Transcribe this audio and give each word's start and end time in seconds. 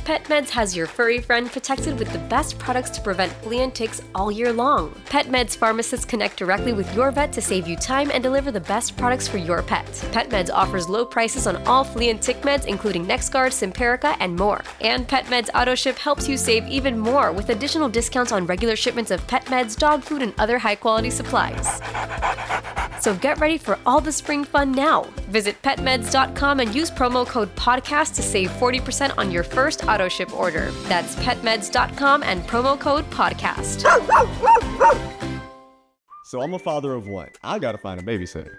PetMeds 0.00 0.48
has 0.48 0.74
your 0.74 0.86
furry 0.86 1.20
friend 1.20 1.52
protected 1.52 1.98
with 1.98 2.10
the 2.10 2.18
best 2.20 2.58
products 2.58 2.88
to 2.90 3.02
prevent 3.02 3.32
flea 3.42 3.60
and 3.60 3.74
ticks 3.74 4.00
all 4.14 4.32
year 4.32 4.50
long. 4.50 4.92
PetMeds 5.06 5.54
pharmacists 5.54 6.06
connect 6.06 6.38
directly 6.38 6.72
with 6.72 6.92
your 6.94 7.10
vet 7.10 7.34
to 7.34 7.42
save 7.42 7.68
you 7.68 7.76
time 7.76 8.10
and 8.10 8.22
deliver 8.22 8.50
the 8.50 8.60
best 8.60 8.96
products 8.96 9.28
for 9.28 9.36
your 9.36 9.62
pet. 9.62 9.84
PetMeds 10.10 10.48
offers 10.50 10.88
low 10.88 11.04
prices 11.04 11.46
on 11.46 11.56
all 11.66 11.84
flea 11.84 12.08
and 12.08 12.22
tick 12.22 12.40
meds, 12.40 12.66
including 12.66 13.04
NexGard, 13.04 13.52
Simparica, 13.52 14.16
and 14.20 14.34
more. 14.36 14.64
And 14.80 15.06
PetMeds 15.06 15.50
AutoShip 15.50 15.98
helps 15.98 16.26
you 16.26 16.38
save 16.38 16.66
even 16.66 16.98
more 16.98 17.30
with 17.30 17.50
additional 17.50 17.90
discounts 17.90 18.32
on 18.32 18.46
regular 18.46 18.76
shipments 18.76 19.10
of 19.10 19.24
pet 19.26 19.44
meds, 19.46 19.78
dog 19.78 20.02
food, 20.02 20.22
and 20.22 20.32
other 20.38 20.58
high 20.58 20.76
quality 20.76 21.10
supplies. 21.10 21.80
So 23.00 23.14
get 23.14 23.38
ready 23.40 23.58
for 23.58 23.78
all 23.86 24.00
the 24.00 24.12
spring 24.12 24.44
fun 24.44 24.72
now. 24.72 25.04
Visit 25.30 25.60
petmeds.com 25.62 26.60
and 26.60 26.74
use 26.74 26.90
promo 26.90 27.26
code 27.26 27.54
PODCAST 27.56 28.14
to 28.16 28.22
save 28.22 28.50
40% 28.50 29.16
on 29.16 29.30
your 29.30 29.42
first 29.42 29.84
auto 29.84 30.08
ship 30.08 30.32
order. 30.38 30.70
That's 30.82 31.16
petmeds.com 31.16 32.22
and 32.22 32.42
promo 32.42 32.78
code 32.78 33.08
PODCAST. 33.10 33.80
So 36.26 36.42
I'm 36.42 36.54
a 36.54 36.58
father 36.60 36.94
of 36.94 37.08
one. 37.08 37.30
I 37.42 37.58
gotta 37.58 37.78
find 37.78 37.98
a 38.00 38.04
babysitter. 38.04 38.58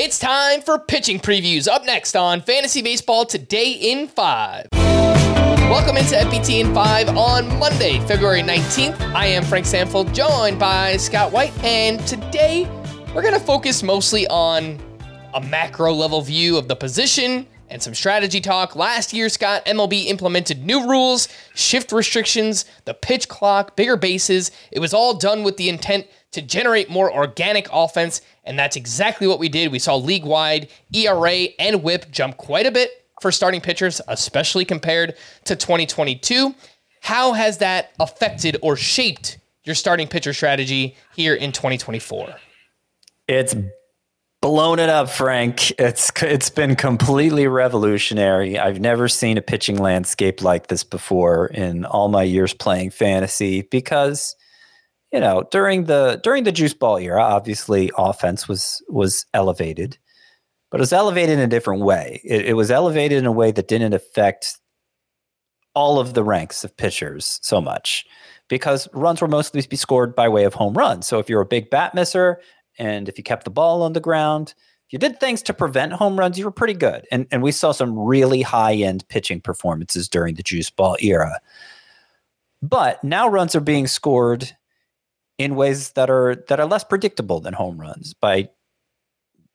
It's 0.00 0.16
time 0.16 0.62
for 0.62 0.78
pitching 0.78 1.18
previews. 1.18 1.66
Up 1.66 1.84
next 1.84 2.14
on 2.14 2.40
Fantasy 2.42 2.82
Baseball 2.82 3.26
Today 3.26 3.72
in 3.72 4.06
5. 4.06 4.68
Welcome 4.72 5.96
into 5.96 6.14
FBT 6.14 6.60
in 6.60 6.72
5 6.72 7.16
on 7.16 7.58
Monday, 7.58 7.98
February 8.06 8.42
19th. 8.42 9.00
I 9.12 9.26
am 9.26 9.42
Frank 9.42 9.66
Stampfl, 9.66 10.14
joined 10.14 10.60
by 10.60 10.98
Scott 10.98 11.32
White, 11.32 11.52
and 11.64 11.98
today 12.06 12.70
we're 13.12 13.22
going 13.22 13.34
to 13.34 13.40
focus 13.40 13.82
mostly 13.82 14.24
on 14.28 14.78
a 15.34 15.40
macro 15.40 15.92
level 15.92 16.20
view 16.20 16.56
of 16.56 16.68
the 16.68 16.76
position 16.76 17.44
and 17.70 17.82
some 17.82 17.94
strategy 17.94 18.40
talk. 18.40 18.76
Last 18.76 19.12
year, 19.12 19.28
Scott, 19.28 19.64
MLB 19.66 20.06
implemented 20.06 20.64
new 20.64 20.88
rules, 20.88 21.28
shift 21.54 21.92
restrictions, 21.92 22.64
the 22.84 22.94
pitch 22.94 23.28
clock, 23.28 23.76
bigger 23.76 23.96
bases. 23.96 24.50
It 24.70 24.80
was 24.80 24.94
all 24.94 25.14
done 25.14 25.42
with 25.42 25.56
the 25.56 25.68
intent 25.68 26.06
to 26.32 26.42
generate 26.42 26.90
more 26.90 27.12
organic 27.12 27.68
offense, 27.72 28.20
and 28.44 28.58
that's 28.58 28.76
exactly 28.76 29.26
what 29.26 29.38
we 29.38 29.48
did. 29.48 29.72
We 29.72 29.78
saw 29.78 29.96
league 29.96 30.24
wide 30.24 30.68
ERA 30.92 31.48
and 31.58 31.82
whip 31.82 32.10
jump 32.10 32.36
quite 32.36 32.66
a 32.66 32.70
bit 32.70 32.90
for 33.20 33.32
starting 33.32 33.60
pitchers, 33.60 34.00
especially 34.08 34.64
compared 34.64 35.14
to 35.44 35.56
2022. 35.56 36.54
How 37.00 37.32
has 37.32 37.58
that 37.58 37.92
affected 37.98 38.58
or 38.62 38.76
shaped 38.76 39.38
your 39.64 39.74
starting 39.74 40.08
pitcher 40.08 40.32
strategy 40.32 40.96
here 41.14 41.34
in 41.34 41.52
2024? 41.52 42.34
It's 43.28 43.54
blown 44.40 44.78
it 44.78 44.88
up, 44.88 45.08
Frank. 45.08 45.70
It's 45.72 46.10
it's 46.22 46.50
been 46.50 46.76
completely 46.76 47.46
revolutionary. 47.46 48.58
I've 48.58 48.80
never 48.80 49.08
seen 49.08 49.38
a 49.38 49.42
pitching 49.42 49.76
landscape 49.76 50.42
like 50.42 50.68
this 50.68 50.84
before 50.84 51.46
in 51.46 51.84
all 51.84 52.08
my 52.08 52.22
years 52.22 52.54
playing 52.54 52.90
fantasy 52.90 53.62
because 53.62 54.34
you 55.12 55.20
know, 55.20 55.44
during 55.50 55.84
the 55.84 56.20
during 56.22 56.44
the 56.44 56.52
juice 56.52 56.74
ball 56.74 56.98
era, 56.98 57.22
obviously 57.22 57.90
offense 57.96 58.46
was 58.46 58.82
was 58.88 59.24
elevated, 59.34 59.98
but 60.70 60.80
it 60.80 60.82
was 60.82 60.92
elevated 60.92 61.38
in 61.38 61.44
a 61.44 61.48
different 61.48 61.82
way. 61.82 62.20
It, 62.24 62.46
it 62.46 62.54
was 62.54 62.70
elevated 62.70 63.18
in 63.18 63.26
a 63.26 63.32
way 63.32 63.50
that 63.52 63.68
didn't 63.68 63.94
affect 63.94 64.58
all 65.74 65.98
of 65.98 66.14
the 66.14 66.24
ranks 66.24 66.64
of 66.64 66.76
pitchers 66.76 67.38
so 67.42 67.60
much 67.60 68.04
because 68.48 68.88
runs 68.92 69.20
were 69.20 69.28
mostly 69.28 69.62
be 69.68 69.76
scored 69.76 70.14
by 70.14 70.28
way 70.28 70.44
of 70.44 70.54
home 70.54 70.74
runs. 70.74 71.06
So 71.06 71.18
if 71.18 71.28
you're 71.28 71.40
a 71.40 71.46
big 71.46 71.70
bat 71.70 71.94
misser 71.94 72.40
and 72.78 73.08
if 73.08 73.18
you 73.18 73.24
kept 73.24 73.44
the 73.44 73.50
ball 73.50 73.82
on 73.82 73.92
the 73.92 74.00
ground, 74.00 74.54
if 74.86 74.92
you 74.92 74.98
did 74.98 75.20
things 75.20 75.42
to 75.42 75.54
prevent 75.54 75.92
home 75.92 76.18
runs, 76.18 76.38
you 76.38 76.44
were 76.44 76.50
pretty 76.50 76.74
good. 76.74 77.06
And 77.12 77.26
and 77.30 77.42
we 77.42 77.52
saw 77.52 77.72
some 77.72 77.98
really 77.98 78.42
high 78.42 78.74
end 78.74 79.06
pitching 79.08 79.40
performances 79.40 80.08
during 80.08 80.34
the 80.34 80.42
juice 80.42 80.70
ball 80.70 80.96
era. 81.00 81.40
But 82.62 83.02
now 83.04 83.28
runs 83.28 83.54
are 83.54 83.60
being 83.60 83.86
scored 83.86 84.56
in 85.36 85.54
ways 85.54 85.92
that 85.92 86.10
are 86.10 86.36
that 86.48 86.58
are 86.58 86.66
less 86.66 86.84
predictable 86.84 87.40
than 87.40 87.54
home 87.54 87.78
runs 87.78 88.14
by 88.14 88.48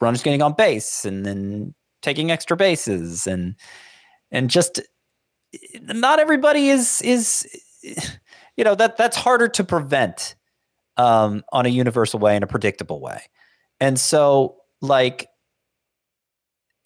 runners 0.00 0.22
getting 0.22 0.42
on 0.42 0.52
base 0.52 1.04
and 1.04 1.24
then 1.24 1.74
taking 2.02 2.30
extra 2.30 2.56
bases 2.56 3.26
and 3.26 3.56
and 4.30 4.50
just 4.50 4.80
not 5.82 6.18
everybody 6.18 6.68
is 6.68 7.00
is 7.02 7.48
you 8.56 8.64
know 8.64 8.74
that 8.74 8.96
that's 8.96 9.16
harder 9.16 9.48
to 9.48 9.64
prevent 9.64 10.36
um, 10.96 11.42
on 11.52 11.66
a 11.66 11.70
universal 11.70 12.18
way 12.18 12.36
in 12.36 12.42
a 12.42 12.46
predictable 12.46 13.00
way 13.00 13.20
and 13.80 13.98
so 13.98 14.56
like 14.80 15.28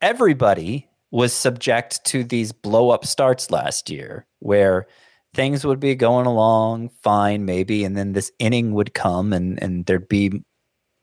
everybody 0.01 0.89
was 1.11 1.33
subject 1.33 2.05
to 2.05 2.23
these 2.23 2.53
blow 2.53 2.91
up 2.91 3.05
starts 3.05 3.51
last 3.51 3.91
year 3.91 4.27
where 4.41 4.87
things 5.35 5.65
would 5.65 5.81
be 5.81 5.95
going 5.95 6.27
along 6.27 6.91
fine, 7.03 7.45
maybe, 7.45 7.85
and 7.85 7.97
then 7.97 8.13
this 8.13 8.31
inning 8.39 8.73
would 8.73 8.95
come, 8.95 9.33
and 9.33 9.63
and 9.63 9.87
there'd 9.87 10.09
be, 10.09 10.43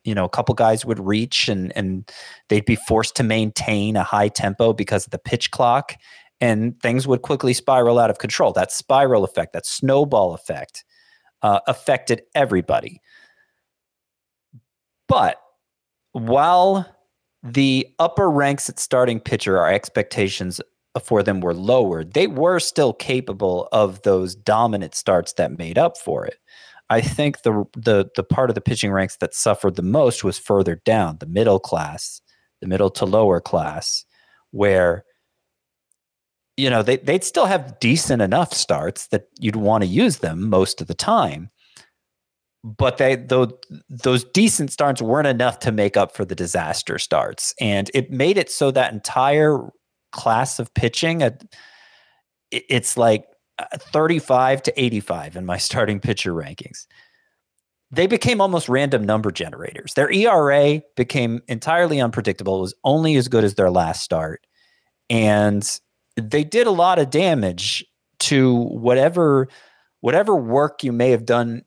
you 0.04 0.16
know, 0.16 0.26
a 0.26 0.30
couple 0.30 0.56
guys 0.56 0.86
would 0.86 1.00
reach, 1.00 1.48
and 1.48 1.76
and 1.76 2.10
they'd 2.50 2.66
be 2.66 2.76
forced 2.76 3.16
to 3.16 3.24
maintain 3.24 3.96
a 3.96 4.04
high 4.04 4.28
tempo 4.28 4.74
because 4.74 5.06
of 5.06 5.12
the 5.12 5.20
pitch 5.20 5.52
clock, 5.52 5.96
and 6.42 6.80
things 6.82 7.08
would 7.08 7.22
quickly 7.22 7.54
spiral 7.54 8.00
out 8.00 8.10
of 8.10 8.20
control. 8.20 8.52
That 8.52 8.72
spiral 8.72 9.24
effect, 9.24 9.54
that 9.54 9.66
snowball 9.66 10.34
effect, 10.34 10.84
uh, 11.42 11.60
affected 11.68 12.24
everybody. 12.34 13.02
But 15.08 15.40
while 16.14 16.86
the 17.44 17.88
upper 18.00 18.30
ranks 18.30 18.70
at 18.70 18.80
starting 18.80 19.20
pitcher, 19.20 19.58
our 19.60 19.72
expectations 19.72 20.60
for 21.04 21.22
them 21.22 21.42
were 21.42 21.54
lowered, 21.54 22.14
they 22.14 22.28
were 22.28 22.60
still 22.60 22.94
capable 22.94 23.68
of 23.72 24.02
those 24.04 24.34
dominant 24.34 24.96
starts 24.96 25.34
that 25.34 25.58
made 25.58 25.78
up 25.78 25.98
for 25.98 26.26
it. 26.26 26.38
I 26.90 27.02
think 27.02 27.42
the 27.42 27.66
the 27.76 28.10
the 28.16 28.24
part 28.24 28.50
of 28.50 28.56
the 28.56 28.62
pitching 28.62 28.92
ranks 28.92 29.18
that 29.18 29.34
suffered 29.34 29.76
the 29.76 29.82
most 29.82 30.24
was 30.24 30.38
further 30.38 30.82
down, 30.86 31.18
the 31.20 31.26
middle 31.26 31.60
class, 31.60 32.22
the 32.62 32.68
middle 32.68 32.92
to 32.92 33.06
lower 33.06 33.42
class, 33.42 34.06
where 34.52 35.04
you 36.58 36.70
know 36.70 36.82
they 36.84 36.98
they'd 36.98 37.24
still 37.24 37.46
have 37.46 37.80
decent 37.80 38.22
enough 38.22 38.54
starts 38.54 39.08
that 39.08 39.28
you'd 39.40 39.56
want 39.56 39.84
to 39.84 39.88
use 39.88 40.18
them 40.20 40.50
most 40.50 40.82
of 40.82 40.88
the 40.88 40.94
time. 40.94 41.50
But 42.64 42.98
they 42.98 43.16
those 43.16 43.52
those 43.90 44.24
decent 44.24 44.72
starts 44.72 45.02
weren't 45.02 45.28
enough 45.28 45.60
to 45.60 45.72
make 45.72 45.98
up 45.98 46.16
for 46.16 46.26
the 46.26 46.36
disaster 46.36 46.98
starts. 46.98 47.54
And 47.60 47.92
it 47.94 48.10
made 48.10 48.38
it 48.38 48.50
so 48.50 48.72
that 48.72 48.94
entire 48.94 49.60
class 50.12 50.60
of 50.60 50.74
pitching, 50.74 51.22
it's 52.52 52.98
like 52.98 53.26
uh, 53.60 53.66
35 53.78 54.64
to 54.64 54.82
85 54.82 55.36
in 55.36 55.46
my 55.46 55.58
starting 55.60 56.00
pitcher 56.00 56.34
rankings. 56.34 56.88
They 57.92 58.08
became 58.08 58.42
almost 58.42 58.68
random 58.68 59.04
number 59.04 59.30
generators. 59.30 59.94
Their 59.94 60.12
ERA 60.12 60.82
became 60.98 61.42
entirely 61.48 62.02
unpredictable. 62.02 62.58
It 62.58 62.62
was 62.62 62.74
only 62.84 63.16
as 63.16 63.28
good 63.28 63.44
as 63.44 63.56
their 63.56 63.70
last 63.70 64.02
start. 64.02 64.46
And 65.10 65.64
they 66.16 66.44
did 66.44 66.68
a 66.68 66.72
lot 66.72 67.00
of 67.00 67.10
damage 67.10 67.86
to 68.20 68.56
whatever 68.56 69.48
whatever 70.02 70.36
work 70.36 70.84
you 70.84 70.92
may 70.92 71.12
have 71.12 71.26
done 71.26 71.64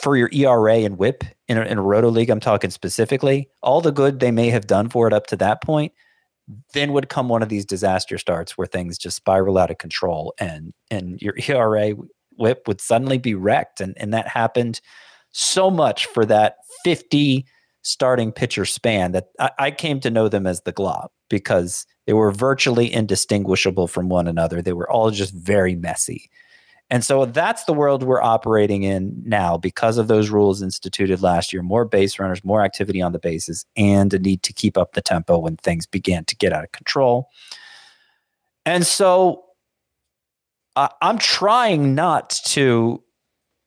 for 0.00 0.16
your 0.16 0.30
ERA 0.32 0.76
and 0.76 0.98
whip 0.98 1.24
in 1.48 1.58
a, 1.58 1.62
in 1.62 1.78
a 1.78 1.82
roto 1.82 2.08
league, 2.08 2.30
I'm 2.30 2.40
talking 2.40 2.70
specifically, 2.70 3.48
all 3.62 3.80
the 3.80 3.90
good 3.90 4.20
they 4.20 4.30
may 4.30 4.50
have 4.50 4.66
done 4.66 4.88
for 4.88 5.06
it 5.06 5.12
up 5.12 5.26
to 5.28 5.36
that 5.36 5.62
point 5.62 5.92
then 6.72 6.92
would 6.92 7.08
come 7.08 7.28
one 7.28 7.42
of 7.42 7.48
these 7.48 7.66
disaster 7.66 8.16
starts 8.16 8.56
where 8.56 8.66
things 8.66 8.96
just 8.96 9.16
spiral 9.16 9.58
out 9.58 9.70
of 9.70 9.78
control 9.78 10.32
and 10.38 10.72
and 10.90 11.20
your 11.20 11.34
ERA 11.48 11.94
whip 12.38 12.66
would 12.66 12.80
suddenly 12.80 13.18
be 13.18 13.34
wrecked. 13.34 13.80
And, 13.80 13.94
and 13.98 14.14
that 14.14 14.28
happened 14.28 14.80
so 15.32 15.70
much 15.70 16.06
for 16.06 16.24
that 16.26 16.56
50 16.84 17.44
starting 17.82 18.32
pitcher 18.32 18.64
span 18.64 19.12
that 19.12 19.26
I, 19.38 19.50
I 19.58 19.70
came 19.70 20.00
to 20.00 20.10
know 20.10 20.28
them 20.28 20.46
as 20.46 20.62
the 20.62 20.72
glob 20.72 21.10
because 21.28 21.84
they 22.08 22.14
were 22.14 22.32
virtually 22.32 22.90
indistinguishable 22.90 23.86
from 23.86 24.08
one 24.08 24.26
another. 24.26 24.62
They 24.62 24.72
were 24.72 24.90
all 24.90 25.10
just 25.10 25.34
very 25.34 25.76
messy. 25.76 26.30
And 26.88 27.04
so 27.04 27.26
that's 27.26 27.64
the 27.64 27.74
world 27.74 28.02
we're 28.02 28.22
operating 28.22 28.82
in 28.82 29.12
now 29.26 29.58
because 29.58 29.98
of 29.98 30.08
those 30.08 30.30
rules 30.30 30.62
instituted 30.62 31.20
last 31.20 31.52
year 31.52 31.62
more 31.62 31.84
base 31.84 32.18
runners, 32.18 32.42
more 32.42 32.64
activity 32.64 33.02
on 33.02 33.12
the 33.12 33.18
bases, 33.18 33.66
and 33.76 34.14
a 34.14 34.18
need 34.18 34.42
to 34.44 34.54
keep 34.54 34.78
up 34.78 34.94
the 34.94 35.02
tempo 35.02 35.36
when 35.36 35.58
things 35.58 35.84
began 35.84 36.24
to 36.24 36.36
get 36.36 36.50
out 36.50 36.64
of 36.64 36.72
control. 36.72 37.28
And 38.64 38.86
so 38.86 39.44
I'm 40.76 41.18
trying 41.18 41.94
not 41.94 42.30
to 42.46 43.02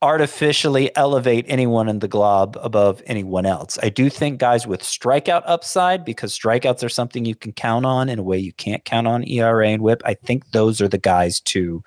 artificially 0.01 0.95
elevate 0.95 1.45
anyone 1.47 1.87
in 1.87 1.99
the 1.99 2.07
glob 2.07 2.57
above 2.61 3.01
anyone 3.05 3.45
else. 3.45 3.77
I 3.83 3.89
do 3.89 4.09
think 4.09 4.39
guys 4.39 4.65
with 4.65 4.81
strikeout 4.81 5.43
upside, 5.45 6.03
because 6.03 6.37
strikeouts 6.37 6.83
are 6.83 6.89
something 6.89 7.25
you 7.25 7.35
can 7.35 7.51
count 7.51 7.85
on 7.85 8.09
in 8.09 8.17
a 8.17 8.23
way 8.23 8.37
you 8.37 8.53
can't 8.53 8.83
count 8.83 9.07
on 9.07 9.27
ERA 9.27 9.67
and 9.67 9.81
whip. 9.81 10.01
I 10.05 10.15
think 10.15 10.51
those 10.51 10.81
are 10.81 10.87
the 10.87 10.97
guys 10.97 11.39
to 11.41 11.83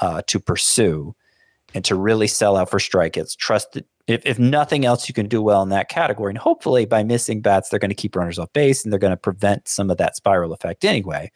uh, 0.00 0.22
to 0.26 0.40
pursue 0.40 1.14
and 1.74 1.84
to 1.84 1.94
really 1.94 2.26
sell 2.26 2.56
out 2.56 2.70
for 2.70 2.78
strikeouts. 2.78 3.36
Trust 3.36 3.72
that 3.72 3.86
if, 4.06 4.24
if 4.24 4.38
nothing 4.38 4.84
else, 4.84 5.08
you 5.08 5.14
can 5.14 5.26
do 5.26 5.42
well 5.42 5.62
in 5.62 5.68
that 5.70 5.88
category. 5.88 6.30
And 6.30 6.38
hopefully, 6.38 6.84
by 6.84 7.02
missing 7.02 7.40
bats, 7.40 7.68
they're 7.68 7.80
going 7.80 7.90
to 7.90 7.94
keep 7.94 8.14
runners 8.14 8.38
off 8.38 8.52
base 8.52 8.84
and 8.84 8.92
they're 8.92 9.00
going 9.00 9.12
to 9.12 9.16
prevent 9.16 9.68
some 9.68 9.90
of 9.90 9.96
that 9.98 10.16
spiral 10.16 10.52
effect 10.52 10.84
anyway. 10.84 11.30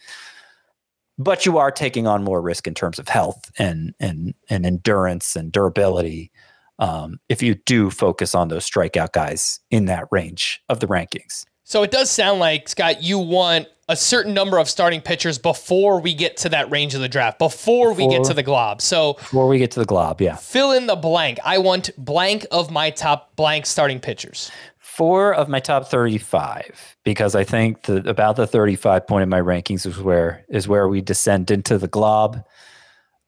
But 1.23 1.45
you 1.45 1.59
are 1.59 1.71
taking 1.71 2.07
on 2.07 2.25
more 2.25 2.41
risk 2.41 2.67
in 2.67 2.75
terms 2.75 2.99
of 2.99 3.09
health 3.09 3.51
and 3.59 3.95
and 4.01 4.35
and 4.49 4.65
endurance 4.65 5.37
and 5.37 5.53
durability 5.53 6.33
um, 6.79 7.21
if 7.29 7.43
you 7.43 7.55
do 7.55 7.91
focus 7.91 8.35
on 8.35 8.49
those 8.49 8.69
strikeout 8.69 9.13
guys 9.13 9.61
in 9.71 9.85
that 9.85 10.07
range 10.11 10.63
of 10.69 10.81
the 10.81 10.87
rankings. 10.87 11.45
So 11.65 11.83
it 11.83 11.91
does 11.91 12.11
sound 12.11 12.41
like 12.41 12.69
Scott, 12.69 13.03
you 13.03 13.19
want 13.19 13.69
a 13.89 13.97
certain 13.97 14.33
number 14.33 14.59
of 14.59 14.69
starting 14.69 15.01
pitchers 15.01 15.37
before 15.39 16.01
we 16.01 16.15
get 16.15 16.37
to 16.39 16.49
that 16.49 16.71
range 16.71 16.95
of 16.95 17.01
the 17.01 17.09
draft, 17.09 17.39
before, 17.39 17.91
before 17.91 18.09
we 18.09 18.13
get 18.13 18.25
to 18.25 18.35
the 18.35 18.43
glob. 18.43 18.81
So 18.81 19.15
before 19.15 19.47
we 19.47 19.59
get 19.59 19.73
to 19.73 19.81
the 19.81 19.87
glob, 19.87 20.21
yeah. 20.21 20.37
Fill 20.37 20.73
in 20.73 20.87
the 20.87 20.97
blank. 20.97 21.39
I 21.45 21.59
want 21.59 21.91
blank 21.99 22.47
of 22.51 22.71
my 22.71 22.91
top 22.91 23.37
blank 23.37 23.67
starting 23.67 24.01
pitchers. 24.01 24.51
Four 24.97 25.33
of 25.35 25.49
my 25.49 25.61
top 25.61 25.87
35 25.87 26.97
because 27.05 27.35
I 27.35 27.45
think 27.45 27.89
about 27.89 28.37
the 28.37 28.47
35 28.47 29.07
point 29.07 29.23
in 29.23 29.29
my 29.29 29.41
rankings 29.41 29.87
is 29.87 29.99
where 29.99 30.45
is 30.49 30.67
where 30.67 30.89
we 30.89 31.01
descend 31.01 31.51
into 31.51 31.79
the 31.79 31.89
glob. 31.89 32.43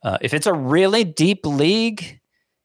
Uh, 0.02 0.18
if 0.20 0.34
it's 0.34 0.46
a 0.46 0.52
really 0.52 1.04
deep 1.04 1.46
league, 1.46 2.20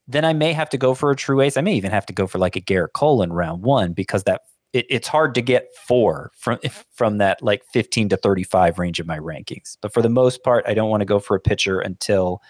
then 0.07 0.25
I 0.25 0.33
may 0.33 0.51
have 0.51 0.69
to 0.71 0.77
go 0.77 0.95
for 0.95 1.11
a 1.11 1.15
true 1.15 1.41
ace. 1.41 1.57
I 1.57 1.61
may 1.61 1.75
even 1.75 1.91
have 1.91 2.07
to 2.07 2.13
go 2.13 2.25
for 2.25 2.39
like 2.39 2.55
a 2.55 2.61
Gerrit 2.61 2.94
Cole 2.94 3.21
in 3.21 3.31
round 3.31 3.61
one 3.61 3.94
because 3.94 4.23
that 4.23 4.41
it, 4.73 4.88
it's 4.89 5.07
hard 5.07 5.35
to 5.35 5.41
get 5.41 5.69
four 5.88 6.31
from 6.35 6.57
from 6.91 7.19
that 7.19 7.41
like 7.43 7.63
15 7.71 8.09
to 8.09 8.17
35 8.17 8.79
range 8.79 9.00
of 9.00 9.05
my 9.05 9.19
rankings. 9.19 9.77
But 9.79 9.93
for 9.93 10.01
the 10.01 10.09
most 10.09 10.43
part, 10.43 10.65
I 10.67 10.73
don't 10.73 10.89
want 10.89 11.01
to 11.01 11.05
go 11.05 11.19
for 11.19 11.35
a 11.35 11.39
pitcher 11.39 11.79
until 11.79 12.41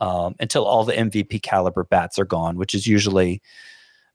um, 0.00 0.36
until 0.38 0.64
all 0.64 0.84
the 0.84 0.94
MVP 0.94 1.42
caliber 1.42 1.84
bats 1.84 2.18
are 2.18 2.24
gone, 2.24 2.56
which 2.56 2.74
is 2.74 2.86
usually 2.86 3.42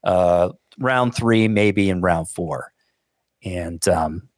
uh, 0.06 0.50
round 0.78 1.14
three, 1.14 1.48
maybe 1.48 1.90
in 1.90 2.00
round 2.00 2.30
four. 2.30 2.72
And 3.44 3.86
um, 3.88 4.28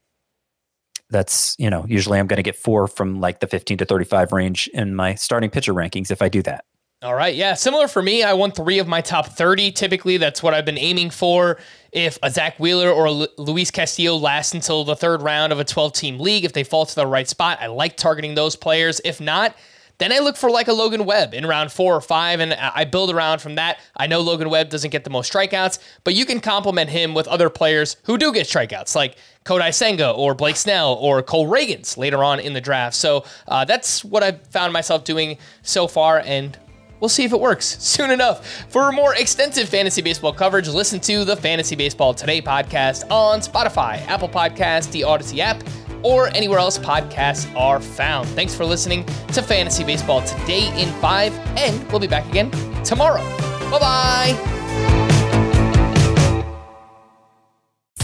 that's 1.11 1.55
you 1.59 1.70
know 1.70 1.85
usually 1.87 2.19
I'm 2.19 2.26
going 2.26 2.38
to 2.38 2.43
get 2.43 2.56
four 2.56 2.88
from 2.88 3.20
like 3.20 3.41
the 3.41 3.47
15 3.47 3.79
to 3.79 3.85
35 3.85 4.32
range 4.32 4.69
in 4.75 4.94
my 4.94 5.15
starting 5.15 5.50
pitcher 5.50 5.73
rankings 5.73 6.11
if 6.11 6.20
I 6.20 6.29
do 6.29 6.43
that. 6.43 6.65
All 7.00 7.15
right. 7.15 7.37
Yeah. 7.37 7.55
Similar 7.55 7.87
for 7.87 8.03
me. 8.03 8.25
I 8.25 8.32
won 8.32 8.50
three 8.50 8.81
of 8.81 8.88
my 8.88 9.00
top 9.00 9.26
30. 9.26 9.70
Typically, 9.70 10.17
that's 10.17 10.43
what 10.43 10.53
I've 10.53 10.65
been 10.65 10.79
aiming 10.79 11.11
for. 11.11 11.61
If 11.93 12.19
a 12.25 12.31
Zack 12.31 12.59
Wheeler 12.59 12.91
or 12.91 13.09
Luis 13.38 13.70
Castillo 13.70 14.17
lasts 14.17 14.53
until 14.53 14.82
the 14.82 14.97
third 14.97 15.23
round 15.23 15.53
of 15.53 15.61
a 15.61 15.65
12 15.65 15.93
team 15.93 16.19
league, 16.19 16.44
if 16.44 16.55
they 16.55 16.65
fall 16.65 16.87
to 16.87 16.94
the 16.97 17.06
right 17.06 17.29
spot, 17.29 17.59
I 17.61 17.69
like 17.69 17.97
targeting 17.97 18.35
those 18.35 18.56
players. 18.56 19.00
If 19.05 19.20
not, 19.20 19.55
then 19.99 20.12
I 20.12 20.21
look 20.21 20.37
for 20.37 20.50
like 20.50 20.69
a 20.69 20.73
Logan 20.73 21.05
Webb 21.05 21.35
in 21.35 21.45
round 21.45 21.73
four 21.73 21.95
or 21.95 22.00
five, 22.00 22.41
and 22.41 22.55
I 22.55 22.85
build 22.85 23.11
around 23.11 23.41
from 23.41 23.56
that. 23.56 23.81
I 23.97 24.06
know 24.06 24.21
Logan 24.21 24.49
Webb 24.49 24.71
doesn't 24.71 24.91
get 24.91 25.05
the 25.05 25.11
most 25.11 25.33
strikeouts, 25.33 25.79
but 26.05 26.15
you 26.15 26.25
can 26.25 26.41
complement 26.41 26.91
him 26.91 27.15
with 27.15 27.27
other 27.29 27.50
players 27.50 27.97
who 28.05 28.17
do 28.17 28.33
get 28.33 28.47
strikeouts, 28.47 28.95
like 28.95 29.17
Kodai 29.45 29.75
Senga 29.75 30.11
or 30.11 30.35
Blake 30.35 30.56
Snell 30.56 30.95
or 30.95 31.23
Cole 31.23 31.49
Ragans 31.49 31.97
later 31.97 32.23
on 32.23 32.39
in 32.41 32.53
the 32.53 32.61
draft. 32.61 32.95
So 32.97 33.25
uh, 33.49 33.65
that's 33.65 34.05
what 34.05 34.23
I've 34.23 34.47
found 34.49 34.73
myself 34.73 35.05
doing 35.05 35.39
so 35.62 35.89
far, 35.89 36.21
and 36.25 36.56
We'll 37.01 37.09
see 37.09 37.25
if 37.25 37.33
it 37.33 37.41
works 37.41 37.65
soon 37.81 38.11
enough. 38.11 38.47
For 38.71 38.91
more 38.93 39.15
extensive 39.15 39.69
fantasy 39.69 40.03
baseball 40.03 40.33
coverage, 40.33 40.69
listen 40.69 41.01
to 41.01 41.25
the 41.25 41.37
Fantasy 41.37 41.77
Baseball 41.77 42.15
Today 42.15 42.43
podcast 42.43 43.09
on 43.11 43.41
Spotify, 43.41 44.05
Apple 44.09 44.29
Podcast, 44.29 44.91
the 44.91 45.03
Audacy 45.03 45.39
app, 45.39 45.62
or 46.03 46.29
anywhere 46.29 46.59
else 46.59 46.79
podcasts 46.79 47.53
are 47.56 47.81
found. 47.81 48.29
Thanks 48.31 48.55
for 48.55 48.65
listening 48.65 49.05
to 49.33 49.43
Fantasy 49.43 49.85
Baseball 49.85 50.23
Today 50.23 50.69
in 50.81 50.89
5, 51.00 51.33
and 51.56 51.91
we'll 51.91 52.00
be 52.00 52.06
back 52.06 52.29
again 52.29 52.50
tomorrow. 52.85 53.23
Bye 53.71 53.79
bye. 53.79 54.57